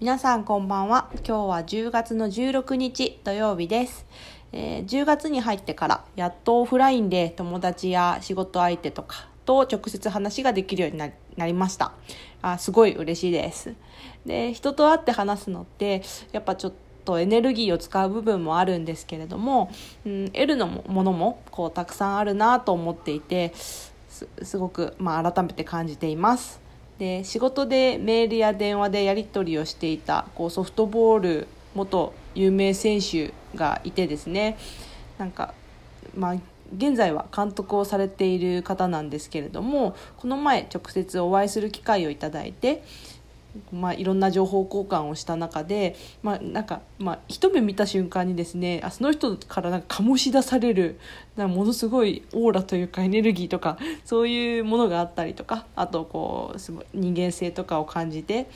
[0.00, 1.10] 皆さんこんばんは。
[1.16, 4.06] 今日は10月の16日土曜日です、
[4.50, 11.92] えー10月に入ってからやっとオフラインで友達や仕事相手とかと直接話ができるようになりました。
[12.40, 13.74] あすごい嬉しいです。
[14.24, 16.00] で人と会って話すのって
[16.32, 16.72] やっぱちょっ
[17.04, 19.70] とエネルギーを使う部分もあるんですけれども、
[20.06, 23.92] うん、得るのもものもこうたくさんあるなと思っていてす
[24.42, 26.69] すごく、まあ、改めて感じています。
[27.00, 34.58] で仕事でメールや電話でやり取りをしていたこうソフトボール元有名選手がいてですね。
[35.16, 35.54] なんか、
[36.14, 36.34] まあ、
[36.76, 42.82] 現在は監督をされている方なんですけれどもこの前直接お会いする機会をいただいて
[43.72, 50.98] まあ、いろんな情報交換をした中で、まあ、なんか、まあ、一目見た瞬間にですねあその人からなんか醸し出される
[51.36, 58.46] なんかものすごいオーラというかエネルギーとかそういうものがあったりとかあとこうすごい人間性とかを感じて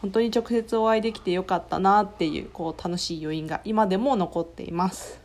[0.00, 5.20] 本当に直接お会いできてよかったなっていうこう楽しい余韻が今でも残っています。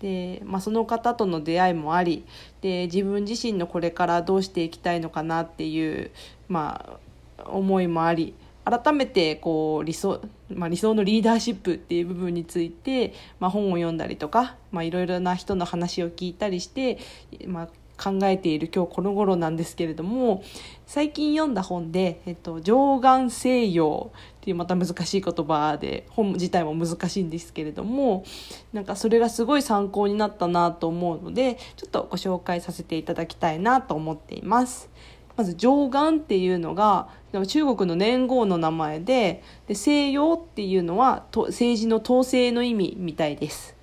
[0.00, 2.24] でまあ、その方との出会いもあり
[2.60, 6.10] で自分自身のこれからどうしていきたいのかなっていう、
[6.48, 6.98] ま
[7.38, 16.98] あ、思いもあり改めてこう理想,、まあ、理想のリーダーシップっていう部分について、まあ、本を読んだりとか、いろいろな人の話を聞いたりして、
[17.46, 17.68] まあ、
[18.02, 20.42] 考えている今日この頃なんですけれども
[20.86, 24.10] 最近読んだ本で「えっと、上岸西洋」
[24.42, 28.24] っていうまた難しい言葉で本自体も難しいんですけれども
[28.72, 34.90] なんかそれがすごい参考になったなと思うのでちょっとご紹介させていただきたいなと思っています。
[35.36, 37.08] まず上岸っていうのが
[37.46, 43.76] 中国の年号の名前でで西洋っていうのは政治の統制の意味みたいです。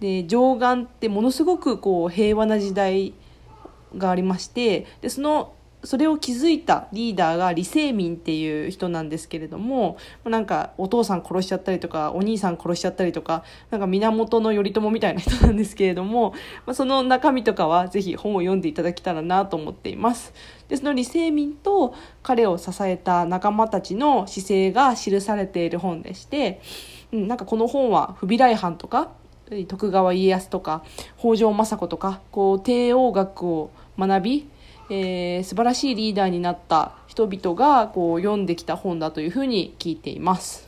[0.00, 3.14] で上岸ってものすごくこう平和な時代
[3.96, 5.54] がありましてでその
[5.84, 16.32] それを築いたリーダーが李世民っていう人なんですけれどもなんかお父さん殺しちゃったりとかお兄さん殺しちゃったりとかなんか源頼朝みたいな人なんですけれども、
[16.66, 20.32] まあ、その中身とかはぜひ本を読んでいただけたらなと思っています。
[20.68, 26.60] でその李世民と彼を支えた仲間たちの姿勢が記されている本でして、
[27.12, 29.10] うん、なんかこの本は不備来藩とか
[29.66, 30.84] 徳川家康とか
[31.18, 34.48] 北条政子とかこう帝王学を学び
[34.90, 40.67] えー、素晴らしいリーダーになった人々がこう読んできた本だというふうに聞いています。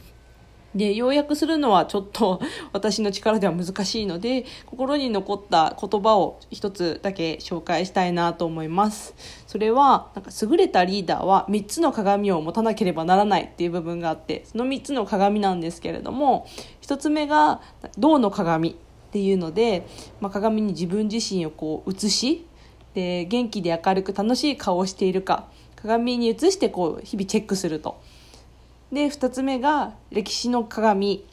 [0.74, 2.40] で要約するのはちょっと
[2.72, 9.14] 私の力では難しいので心に残った言葉を一つだけ紹介したいなと思います。
[9.46, 16.46] それはなんか優れたリーダーは3つの鏡を持たなければならないっていう部分があってその3つの鏡なんですけれども
[16.82, 17.60] 1つ目が
[17.98, 18.74] 銅の鏡っ
[19.12, 19.86] ていうので、
[20.20, 22.46] まあ、鏡に自分自身をこう映し
[22.94, 28.00] で元気で明るく楽しい顔をしているか鏡に映してこう日々チェックすると。
[28.92, 31.26] で2つ目が歴史の鏡。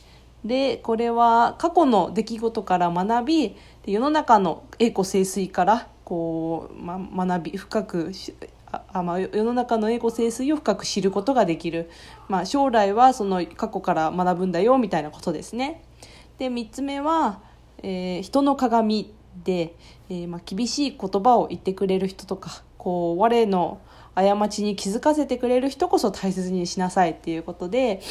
[0.45, 8.11] でこれは過去の出来事から学び世の中の栄枯盛衰からこう、ま、学び深く
[8.71, 11.89] あ、ま、世の中の栄枯盛衰を深く知ることができる、
[12.29, 15.83] まあ、将来はその過去から学ぶんだよみたいなことですね。
[16.37, 17.41] で3つ目は、
[17.81, 19.13] えー、人の鏡
[19.43, 19.75] で、
[20.09, 22.63] えーまあ、厳しい言葉を言ってくれる人とか。
[22.77, 23.79] こう我の
[24.15, 28.01] 過ちに気づかせてくれる人こそ大切にしなさいっていうことで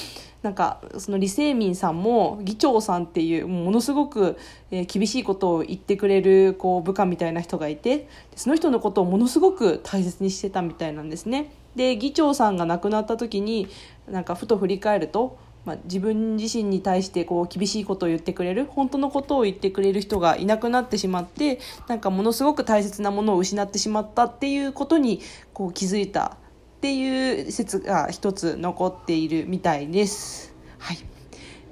[0.43, 4.39] なんかその李世民さんも議長さんっていうものすごく、
[4.71, 11.53] 厳しいことを言ってくれるこう部下みたいな人がいてその人のことをものすごく大切にしてたみたいなんですね。
[11.75, 13.69] で議長さんが亡くなった時に
[14.09, 25.21] なんかふと振り返るとまあ、自分自身に対してこう厳しいことを言ってくれる本当のことを言ってくれる人がいなくなってしまってなんかものすごく大切なものを失ってしまったっていうことに
[25.53, 26.37] こう気づいた
[26.77, 30.55] っていう説が一つ残っているみたいです。
[30.79, 30.99] はい、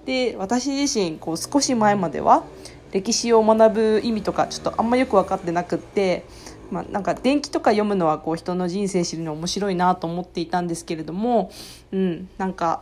[0.07, 2.43] で私自身こう少し前までは
[2.91, 6.25] 歴史を学ぶ意味とかちょっとあんまよく分かってなくって
[6.71, 11.53] まあ、なんか伝記とか読むのはこう人の人生知るの面白いなと思っていたんですけれども、
[11.93, 12.81] うん、なんか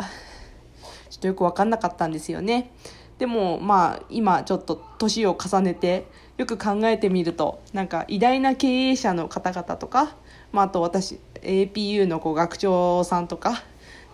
[1.22, 2.70] とよく分かんなかったんですよね。
[3.18, 10.16] でもまあ今ちょっと年を重ねてよく考えてみるとなんか偉大な経営者の方々とか、
[10.50, 13.62] まあ、あと私 APU のこう学長さんとか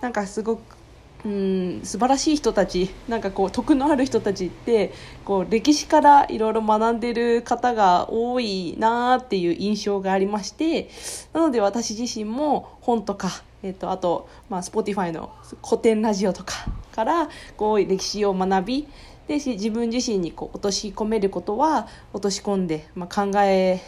[0.01, 0.78] なんかすごく
[1.25, 4.93] うん素晴らしい人たちなんかこう徳のある人たちって
[5.25, 10.91] こう歴史からいろいろ学んでる方が多いなっていう印象がありまして
[11.33, 13.31] なので私自身も本とか、
[13.65, 15.33] えっと、あと、まあ、Spotify の
[15.69, 16.55] 古典ラジオとか
[16.93, 18.89] からこう歴史を学び
[19.27, 23.81] で自分自身にこう落とし込めることは落とし込んで、まあ、考え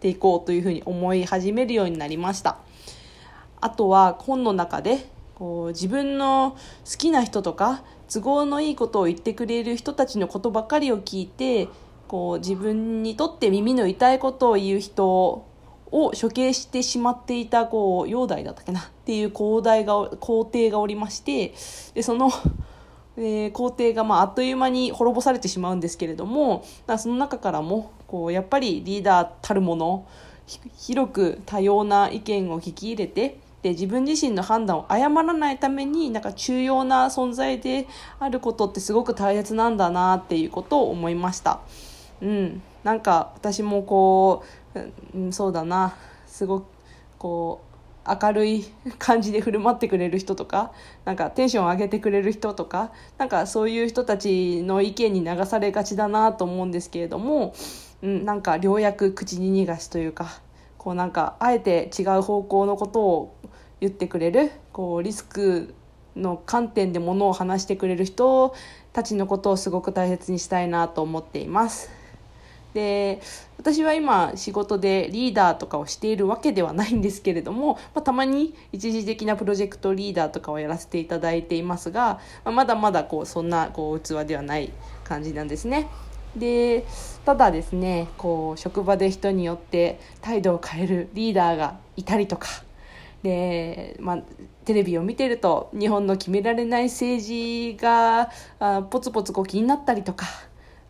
[0.00, 2.58] ていこうというふうに思い始めるようになりました。
[3.60, 6.56] あとは本の中でこう自分の
[6.90, 11.68] 好きな人とか都合のいいことを言ってくれる人たちのことばかりを聞いて
[12.08, 15.44] こう自分にとって耳の痛いことを言う人を
[15.90, 21.54] 処刑してしまっていたこう煬帝だったっけなっていう皇帝が皇帝がおりまして
[21.94, 22.30] でその、
[23.18, 26.64] えー、皇帝がまああっという間に滅ぼされてしまうんですけれども
[26.98, 30.08] その中からもこうやっぱりリーダーたるもの
[30.78, 37.88] 広く多様な意見を聞き入れてで自分自身の判断を誤らないためになんか重要な存在で
[38.20, 41.58] あることってすごく大切なんだなっていうことを思いました。
[42.22, 45.96] うん、なんか私もこう、うん、そうだな
[46.28, 46.66] すごく
[47.18, 47.60] こ
[48.06, 48.64] う明るい
[49.00, 50.70] 感じで振る舞ってくれる人とか
[51.04, 57.52] なんかテンション上げてくれる人とかなんかそういう人たちの意見に流されがちだなと思うんですけれども、
[58.02, 60.40] うん、なんか良薬口に逃がしというか
[60.86, 63.36] こうなんかあえて違う方向のことを
[63.80, 65.74] 言ってくれるこうリスク
[66.14, 68.54] の観点でものを話してくれる人
[68.92, 71.90] たちのことをすごく大切にしたいなと思っています。
[72.72, 73.20] で
[73.58, 84.72] 私は今仕事でリーダーとかをしているわけではないんですけれども、まあ、たまに一時的なプロジェクトリーダーとかをやらせていただいていますが、まあ、まだまだこうそんなこう器ではない
[85.02, 85.88] 感じなんですね。
[86.36, 86.86] で
[87.24, 92.48] ただですねこう職場で人によって態度を変えるリーダーがいたりとか
[93.22, 94.18] で、まあ、
[94.64, 100.26] テレビを見てると日本の決められない政治があポツポツこう気になったりとか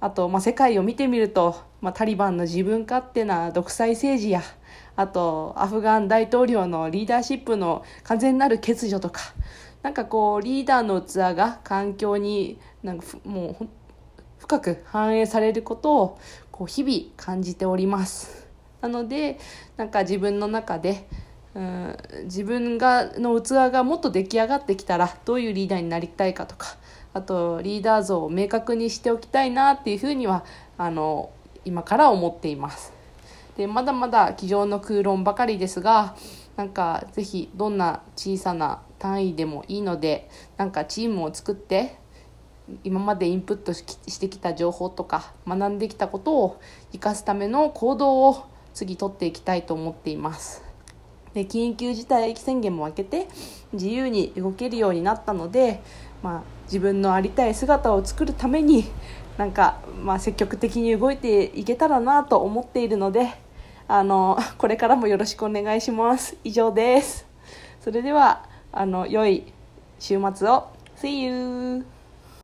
[0.01, 4.43] あと、まあ、世界を見てみると、まあ、タリバンの自分勝手な独裁政治や
[4.97, 9.21] あとアフガン大統領のリーダーシップの完全なる欠如とか
[9.83, 13.69] なんかこうリーダーの器が環境になんかもう
[14.39, 16.19] 深く反映されることを
[16.51, 18.47] こう日々感じております。
[18.81, 19.39] なので
[19.77, 21.09] なんか自分の中で
[21.55, 26.77] うん自分がの器がもっと出来上がってきたらどういうリーダーになりたいかとか
[27.15, 30.45] あとリーダー像を明確にしておきたいなっていうふうには
[30.77, 31.31] あの
[31.65, 32.93] 今から思っています。
[33.57, 36.15] でまだまだ机上の空論ばかりですが
[36.57, 40.29] なんか是非どんな小さな単位でもいいので
[40.59, 41.97] なんかチームを作って
[42.85, 46.61] 今までインプットしてきた情報とか学んできたことを
[46.93, 50.63] 生かすための行動を次取っていきたいと思っています。
[51.35, 53.29] で緊急事態宣言も明けて
[53.73, 55.83] 自由に動けるようになったので、
[56.23, 58.87] まあ、自分のありたい姿を作るために
[59.37, 63.35] なんか、まあ、積極的に動いていけたらなと思っているので
[63.87, 66.37] あのこれからもよろしくお願いします。
[66.43, 67.27] 以上です。
[67.81, 69.45] それではあの良い
[69.99, 70.69] 週末を。
[70.97, 71.96] See you!